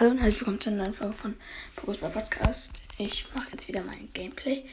[0.00, 1.34] Hallo und herzlich willkommen zu einer neuen Folge von
[1.76, 2.70] Pokusball Podcast.
[2.96, 4.64] Ich mache jetzt wieder mein Gameplay.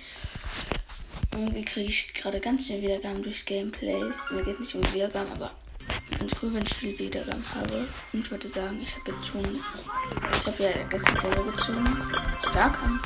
[1.33, 4.31] Irgendwie kriege ich gerade ganz schnell Wiedergaben durch Gameplays.
[4.31, 5.51] Mir geht nicht um Wiedergaben, aber
[6.17, 7.89] ganz cool, wenn ich viel Wiedergaben habe.
[8.13, 9.43] Und ich würde sagen, ich habe jetzt schon.
[9.43, 11.97] Ich habe ja gestern selber gezogen.
[12.49, 13.05] Starkampf.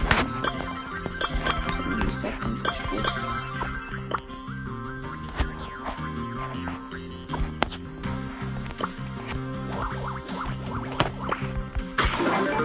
[1.67, 3.40] Ich habe nämlich Starkampf gespielt.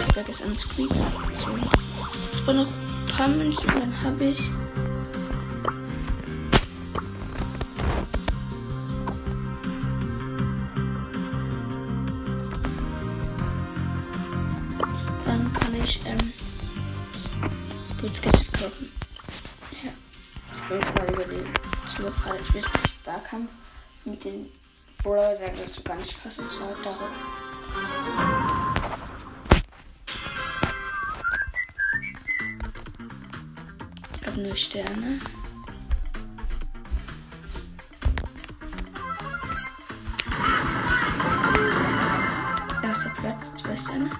[0.00, 1.70] Ich werde jetzt an Squeak gezogen.
[2.34, 4.50] Ich brauche noch ein paar Münzen, dann habe ich.
[15.24, 16.32] Dann kann ich ähm,
[18.00, 18.92] Boots Gadget kaufen.
[19.82, 19.90] Ja.
[20.54, 21.44] Ich bin mal über den
[21.98, 22.66] Überfall des Spiels
[23.02, 23.50] Starkampf
[24.04, 24.50] mit den
[25.02, 26.16] Brawler, der das so gar nicht
[34.36, 35.20] habe nur Sterne.
[42.82, 44.10] Erster Platz, zwei Sterne.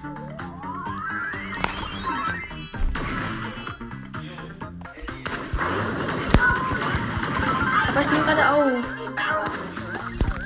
[7.87, 8.85] Aber ich nehme gerade auf.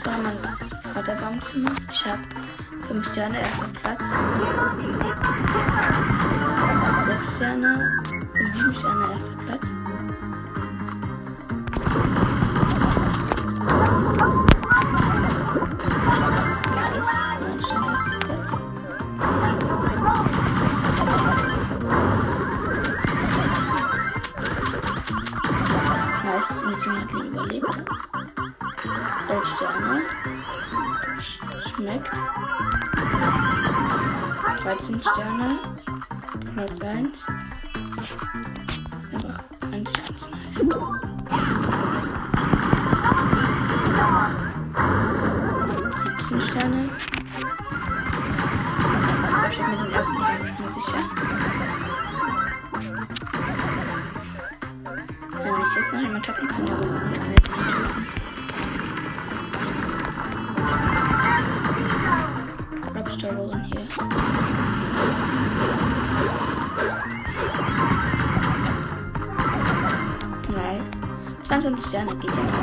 [0.04, 0.38] So, mein
[0.94, 1.72] Vater war im Zimmer.
[1.92, 2.22] Ich habe
[2.88, 4.04] fünf Sterne, erster Platz.
[34.82, 35.60] 13 Sterne.
[36.56, 37.24] Platz 1.
[39.14, 39.40] Einfach
[39.72, 40.58] eigentlich ganz nice.
[46.18, 46.90] 17 Sterne.
[49.52, 51.04] Ich hab mit dem ersten Rang schon sicher.
[55.44, 58.08] Wenn ich jetzt noch jemand toppen kann, dann kann ich jetzt nicht töten.
[62.98, 63.61] Robstollerin hier.
[71.52, 72.54] 22 Sterne geht ja noch.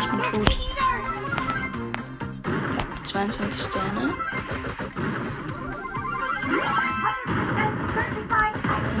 [0.00, 0.56] Ich bin tot.
[3.04, 4.14] 22 Sterne.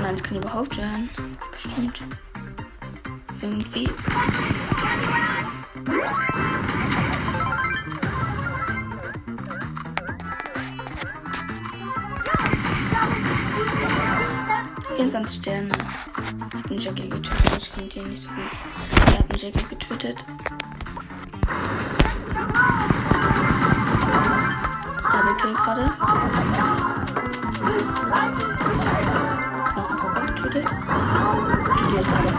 [0.02, 1.08] Nein, das kann überhaupt sein.
[1.50, 2.02] Bestimmt.
[15.10, 15.68] 24 Sterne.
[15.68, 17.56] Ich hab einen Jackie getötet.
[17.56, 18.50] Das kommt hier nicht so gut.
[18.90, 20.24] Er hat einen Jackie getötet.
[25.12, 25.84] Double Kill gerade.
[29.76, 30.66] Noch ein Pokémon getötet.
[31.78, 32.32] Die ist alle.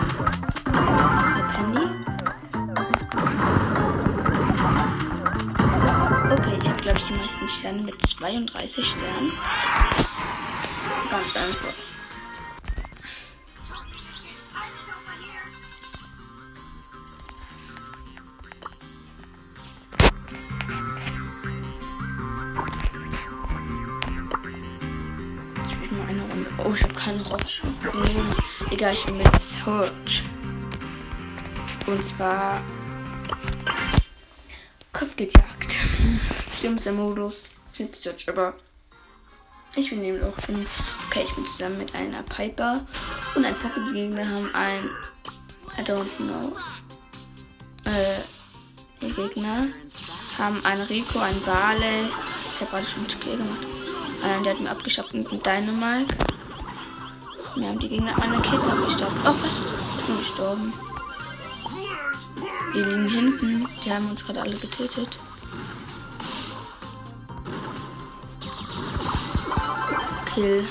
[1.36, 1.86] Mit Penny.
[6.32, 9.32] Okay, ich habe glaube ich die meisten Sterne mit 32 Sternen.
[11.12, 11.95] Ganz einfach.
[28.96, 30.24] Egal, ich bin mit Search.
[31.86, 32.62] Und zwar
[34.94, 35.76] Kopfgeldjagd.
[36.58, 37.50] Schlimmster Modus.
[37.72, 38.54] Finde Search, aber
[39.76, 40.66] ich bin eben auch in.
[41.08, 42.86] Okay, ich bin zusammen mit einer Piper
[43.36, 44.90] und ein Pocket-Gegner haben ein.
[45.78, 46.56] I don't know.
[47.84, 48.22] Äh,
[49.02, 49.68] die Gegner
[50.38, 52.06] haben einen Rico, einen Barley.
[52.54, 53.68] Ich habe gerade schon einen Kill gemacht.
[54.24, 56.16] Einer, der hat mir abgeschafft mit einem Dynamite.
[57.56, 59.14] Wir haben die Gegner meine Kids abgestaubt.
[59.26, 59.74] Oh, fast.
[59.98, 60.74] Ich bin gestorben.
[62.74, 63.66] Wir liegen hinten.
[63.84, 65.18] Die haben uns gerade alle getötet.
[70.34, 70.68] Kill.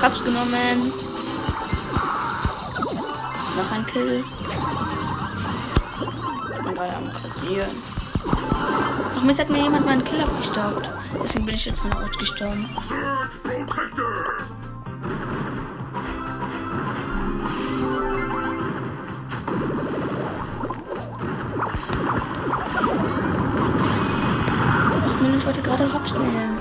[0.00, 0.92] Hab's genommen.
[3.56, 4.24] Noch ein Kill.
[6.64, 7.91] Bin gerade am Rasieren.
[9.14, 10.90] Ach, mir hat mir jemand meinen Kill abgestaubt.
[11.22, 12.68] Deswegen bin ich jetzt von Rot gestorben.
[12.76, 12.90] Ach,
[25.36, 26.58] ich wollte gerade hops nehmen.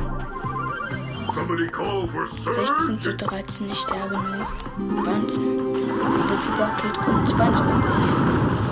[2.53, 5.03] 16 zu 13, ich sterbe nur.
[5.03, 5.73] 19.
[5.73, 8.70] Der Fieber killt gut 22.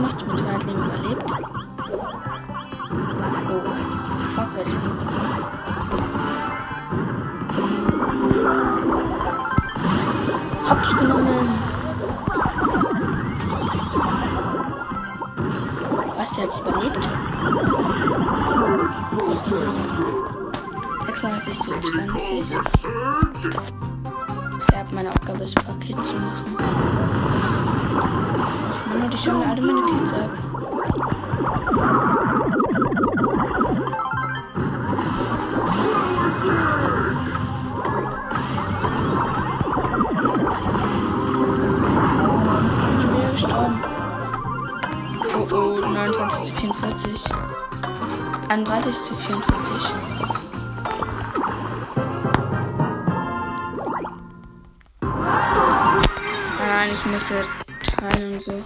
[0.00, 1.24] Gemacht, ich bin 200 Leben überlebt.
[3.50, 3.60] Oh,
[4.34, 5.28] fuck, werde ich angegriffen.
[10.70, 11.48] Hops genommen.
[16.16, 17.04] Was, der hat überlebt?
[21.08, 22.56] 36 zu Somebody call 20.
[22.56, 23.52] for surge.
[24.66, 26.56] Ich habe meine Aufgabe ist, Paket zu machen.
[27.90, 30.30] Mann, ich mir alle meine Kills ab.
[45.34, 47.24] Oh oh, 29 zu 44.
[48.48, 49.94] 31 zu 44.
[56.58, 57.44] Nein, ich müsste
[58.00, 58.64] teilen und so.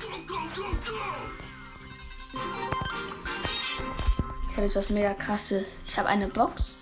[4.48, 5.66] Ich habe jetzt was mega krasses.
[5.86, 6.78] Ich habe eine Box.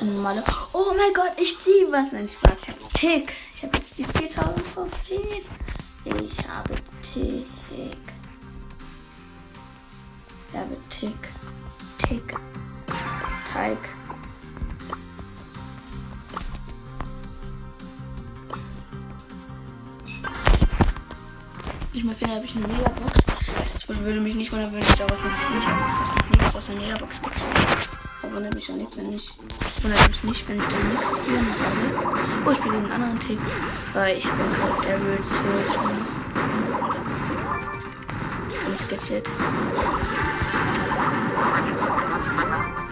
[0.00, 0.42] Eine normale.
[0.72, 2.12] Oh mein Gott, ich ziehe was.
[2.12, 2.68] Nein, Spaß.
[2.68, 3.32] Ich habe Tick.
[3.54, 5.44] Ich habe jetzt die 4000 Trophäen.
[6.04, 7.46] Ich habe Tick.
[10.50, 11.32] Ich habe Tick.
[11.98, 12.36] Tick.
[13.52, 13.78] Teig.
[21.96, 23.24] Ich mal finde, habe ich eine Megabox.
[23.78, 25.56] Ich würde mich nicht wundern, wenn ich da was nicht sehe.
[25.58, 27.40] Ich habe fast noch nie was aus der Megabox gezogen.
[28.20, 29.30] Da wundert mich auch nichts, wenn ich.
[29.80, 32.44] Wundert mich nicht, wenn ich da nichts hier habe.
[32.44, 33.38] Oh, ich spiele den anderen Tick.
[33.94, 36.04] Weil ich bin gerade Devils Search und.
[38.90, 39.30] Gechillt.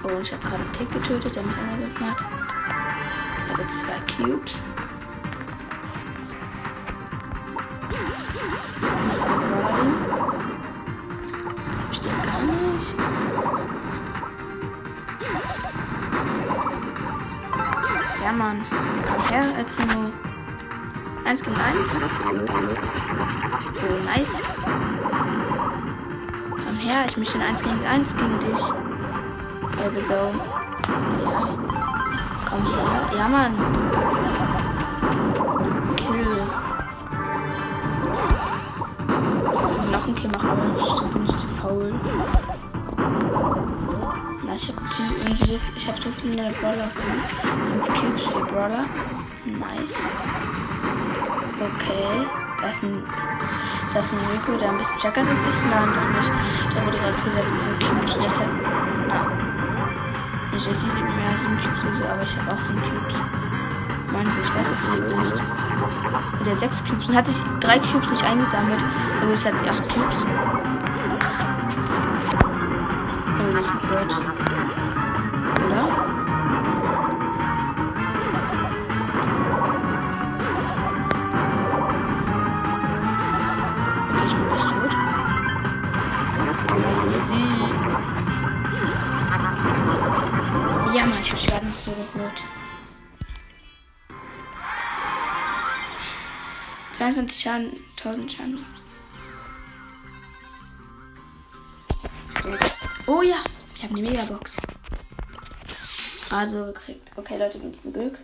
[0.03, 2.17] Oh, ich habe gerade einen Tick getötet, der mich angegriffen hat.
[3.45, 4.53] Ich habe zwei Cubes.
[19.53, 20.11] El Primo.
[21.25, 21.91] Eins gegen eins.
[23.77, 24.35] Oh, nice.
[26.65, 28.63] Komm her, ich möchte ein 1 gegen 1 gegen dich.
[29.77, 30.33] Gelbe Sau.
[31.25, 31.49] Ja.
[32.51, 33.17] Komm her.
[33.17, 33.53] Ja, Mann.
[35.97, 36.37] Kill.
[39.95, 41.95] noch einen Kill machen, aber ich bin nicht zu faul.
[44.47, 47.03] Na, ich habe irgendwie so, ich habe so viele Brawler von
[47.87, 48.85] 5 Cubes für Brawler.
[49.59, 49.97] Nice.
[51.61, 52.27] Okay.
[52.61, 53.03] Das ist ein,
[53.95, 55.29] das ist ein Rico, der ein bisschen checker ist.
[55.31, 56.31] Ich nein, doch nicht.
[56.75, 58.15] Der wurde gerade zusätzlich so Cubes.
[58.15, 58.51] Deshalb,
[59.09, 59.19] na.
[60.57, 63.15] Ich weiß nicht, wie mehr als 7 Cubes so, aber ich habe auch 7 Cubes.
[64.13, 64.85] Mann, ich weiß, dass.
[66.39, 68.81] Und der hat 6 Cubes und hat sich 3 Cubes nicht eingesammelt.
[69.21, 70.27] Aber jetzt hat sie 8 Cubes.
[73.39, 74.54] Oh, das ist ein Bird.
[90.95, 92.43] Ja, Mann, ich hab Schaden zugeholt.
[96.93, 98.65] 22 Schaden, 1000 Schaden.
[103.07, 103.37] Oh ja,
[103.75, 104.57] ich habe eine Megabox.
[106.29, 107.11] Gerade so gekriegt.
[107.17, 108.19] Okay, Leute, mit dem Glück.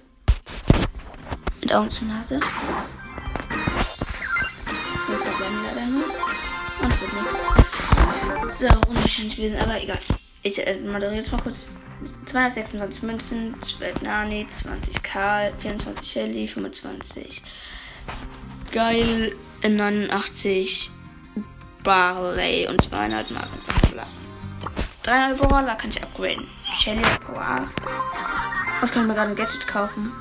[1.61, 2.41] Mit Augen zur Nase.
[5.09, 6.05] Wir verbleiben leider nur.
[6.83, 7.70] Und es wird nichts.
[8.61, 9.99] So, unwahrscheinlich gewesen, aber egal.
[10.43, 11.65] Ich äh, moderiere jetzt mal kurz.
[12.27, 17.43] 226 Münzen, 12 Nani, 20 Karl, 24 Shelly, 25
[18.71, 20.91] Geil, 89
[21.83, 23.59] Barley und 200 Marken.
[25.05, 26.47] 300 Brawler kann ich upgraden.
[26.79, 27.69] Shelly auf Power 8.
[28.83, 30.13] Was kann ich mir gerade ein Gadget kaufen?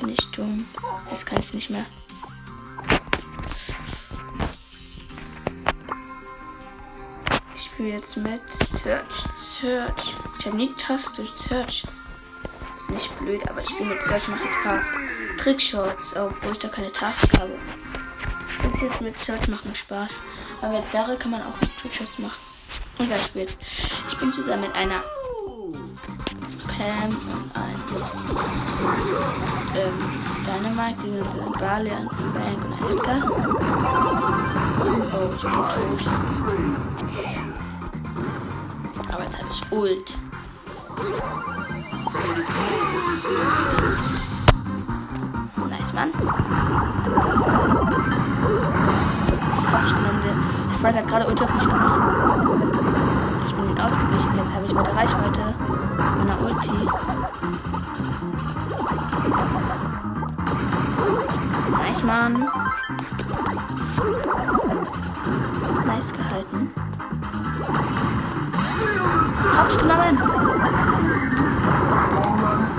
[0.00, 0.66] Bin ich dumm.
[1.08, 1.86] Jetzt kann ich es nicht mehr.
[7.62, 9.24] Ich spiele jetzt mit Search.
[9.36, 10.16] Search.
[10.36, 11.84] Ich habe nie Taste Search.
[12.74, 14.82] Ist nicht blöd, aber ich spiele mit Search mache jetzt ein paar
[15.38, 17.56] Trickshots auf, wo ich da keine Taste habe.
[18.64, 20.22] Das jetzt mit Search machen Spaß.
[20.60, 22.40] Aber mit Daryl kann man auch Trickshots machen.
[22.98, 23.56] Und wer spielt?
[24.10, 25.04] Ich bin zusammen mit einer
[26.66, 27.80] Pam und einem
[29.76, 29.98] ähm,
[30.44, 33.20] Dynamite einen Barley, einen Frank und einen Edgar.
[35.14, 37.31] Oh, ich bin tot.
[39.52, 40.18] Ich Ult.
[45.68, 46.10] Nice, Mann.
[49.92, 50.22] Genommen.
[50.24, 50.32] Der,
[50.70, 52.00] der Frank hat gerade Ult auf mich gemacht.
[53.46, 54.36] Ich bin ihn ausgewichen.
[54.36, 55.54] Jetzt habe ich weiter Reichweite.
[56.16, 56.88] Meiner Ulti.
[61.78, 62.48] Nice, Mann.
[65.84, 66.91] Nice gehalten.
[69.82, 70.16] Genommen.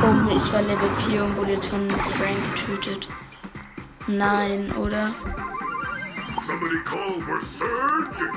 [0.01, 3.10] Oh, ich war Level 4 und wurde jetzt von Frank getötet.
[4.07, 5.12] Nein, oder?
[6.45, 8.31] Somebody call for surge.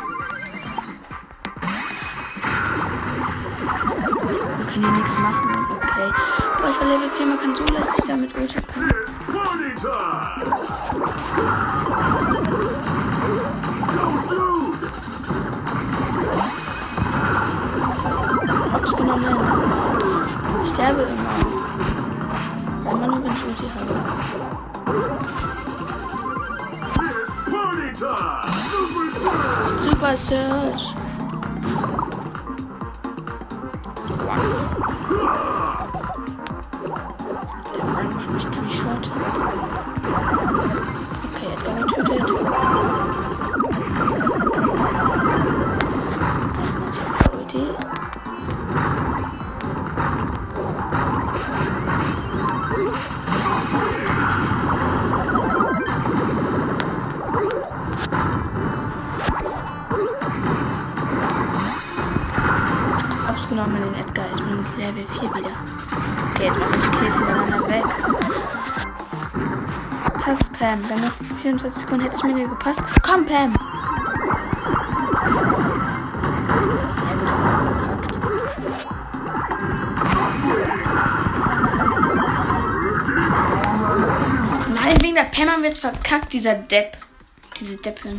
[4.58, 5.66] Man kann hier nichts machen.
[5.76, 6.12] Okay.
[6.60, 8.28] Boah, ich war Level 4, man kann so lässig können.
[9.32, 10.56] Party time.
[13.94, 14.75] Yo, dude.
[20.86, 21.34] Ich sterbe immer.
[22.92, 23.92] Immer nur, wenn ich Ulti habe.
[27.50, 28.54] Party time.
[29.82, 30.94] Super surge.
[34.06, 34.86] Super Search.
[35.08, 35.55] Der
[70.66, 70.88] Pam.
[70.88, 72.80] Wenn noch 24 Sekunden hätte es mir nicht gepasst.
[73.02, 73.54] Komm, Pam!
[84.74, 86.96] Nein, wegen der Pam haben wir jetzt verkackt, dieser Depp.
[87.60, 88.18] Diese Deppin.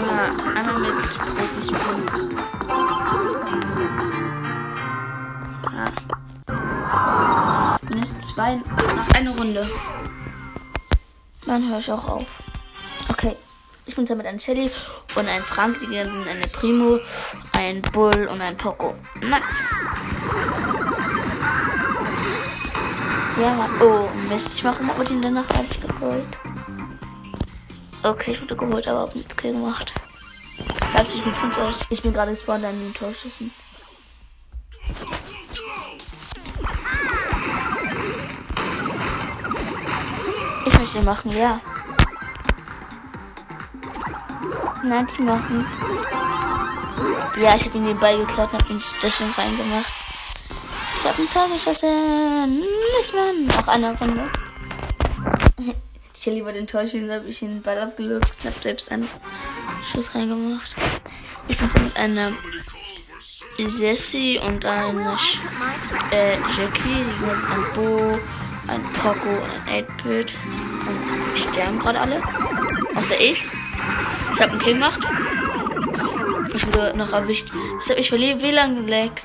[0.00, 2.33] Ja, einmal mit Profis spielen.
[8.44, 9.66] Zwei nach einer Runde.
[11.46, 12.26] Dann höre ich auch auf.
[13.08, 13.36] Okay.
[13.86, 14.70] Ich bin mit einem Shelly
[15.16, 16.98] und einem Frank, die sind eine Primo,
[17.52, 18.94] ein Bull und ein Poco.
[19.22, 19.62] Nice.
[23.40, 26.26] Ja, oh Mist, ich mache immer den danach fertig geholt.
[28.02, 29.94] Okay, ich wurde geholt, aber okay gemacht.
[30.94, 31.80] Leipzig mit 5 aus.
[31.88, 33.52] Ich bin gerade gespannt an den Torschüssen.
[40.94, 41.60] Den machen, ja.
[44.84, 45.66] Nein, die machen.
[47.40, 49.92] Ja, ich habe ihn den Ball geklaut und habe ihn deswegen reingemacht.
[50.98, 52.60] Ich habe ein Tor geschossen.
[52.60, 53.50] Nicht Mann.
[53.58, 54.30] Auch eine Runde.
[56.16, 59.06] Ich hätte lieber den Tor habe ich den Ball abgelöst und habe selbst einen
[59.84, 60.74] Schuss reingemacht.
[61.48, 62.32] Ich bin so mit einer
[63.58, 65.38] Jessie und einer Sch
[66.12, 68.18] äh, Jackie, die sind ein Bo,
[68.68, 70.34] ein Poco und ein 8-Bit.
[70.86, 72.22] Und sterben gerade alle.
[72.94, 73.48] Außer ich.
[74.34, 75.00] Ich habe einen Kill gemacht.
[76.54, 77.50] Ich wurde noch erwischt.
[77.78, 79.24] Was habe ich für WLAN geleckt?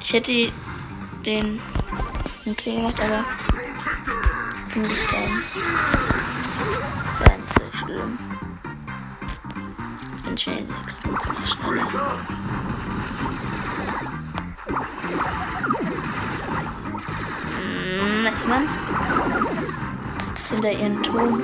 [0.00, 0.50] Ich hätte
[1.24, 1.60] den,
[2.44, 3.24] den Kill gemacht, aber
[4.72, 5.42] bin gestorben.
[7.24, 8.18] Ganz so schlimm.
[10.16, 12.18] Ich bin schon wenigstens noch schneller.
[18.28, 18.68] Mm, Nice, Mann.
[20.50, 21.42] Hinter ihren Turm.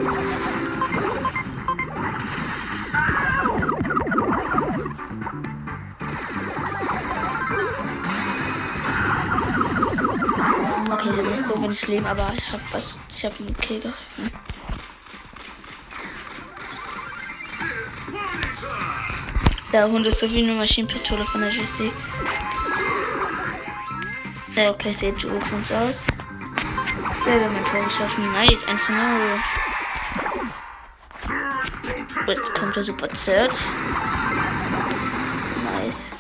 [10.92, 13.00] Okay, der ist so wenig Leben, aber ich hab was.
[13.08, 14.30] Ich hab ihm okay geholfen.
[19.72, 21.90] Der Hund ist so wie eine Maschinenpistole von der Jessie.
[24.54, 26.06] Ja, okay, sieht so für uns aus.
[27.26, 28.32] Hat mein Tor geschossen.
[28.32, 29.00] Nice, 1 zu 0.
[32.26, 33.58] Jetzt kommt der Super Zert.
[35.72, 36.10] Nice.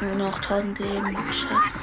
[0.00, 1.16] Nur noch 1000 Leben.
[1.28, 1.80] Scheiße.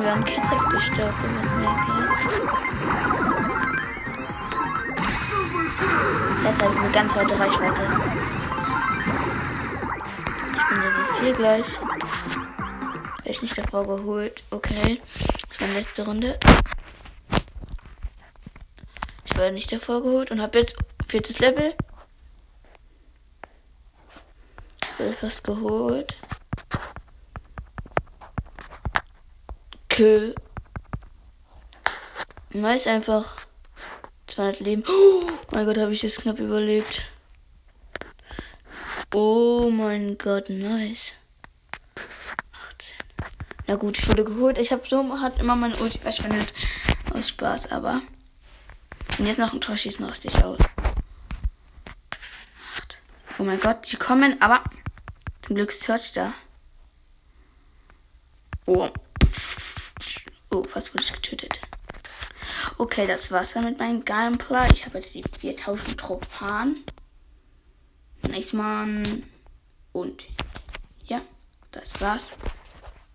[0.00, 2.06] Wir haben Kids abgestaubt, das mir egal.
[5.78, 7.82] Hat halt eine ganz weite Reichweite.
[10.52, 11.66] Ich bin jetzt hier gleich.
[13.22, 14.42] Wäre ich nicht davor geholt.
[14.50, 15.00] Okay.
[15.48, 16.38] Das war meine letzte Runde.
[19.24, 21.74] Ich war nicht davor geholt und habe jetzt viertes Level.
[24.98, 26.16] Wurde fast geholt.
[29.88, 30.34] Kill.
[32.50, 33.45] Nice einfach.
[34.36, 34.84] 200 Leben.
[34.86, 37.00] Oh mein Gott, habe ich das knapp überlebt.
[39.14, 41.12] Oh mein Gott, nice.
[42.68, 42.94] 18.
[43.66, 44.58] Na gut, ich wurde geholt.
[44.58, 46.52] Ich habe so hat immer meine Ulti verschwendet.
[47.14, 48.02] Aus Spaß, aber.
[49.18, 50.58] Und jetzt noch ein Tor schießen raste ich aus.
[53.38, 54.62] Oh mein Gott, die kommen, aber
[55.40, 56.34] zum Glück ist Search da.
[58.66, 58.90] Oh.
[60.50, 61.62] Oh, fast wurde ich getötet.
[62.78, 64.68] Okay, das war's dann mit meinem Gameplay.
[64.72, 66.84] Ich habe jetzt die 4000 Trophäen.
[68.28, 69.22] Nice, Mann.
[69.92, 70.24] Und
[71.06, 71.20] ja,
[71.72, 72.36] das war's.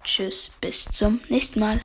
[0.04, 1.80] Tschüss, bis zum nächsten Mal.